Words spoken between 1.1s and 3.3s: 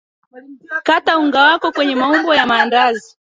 unga wako kwenye maumbo ya maandazi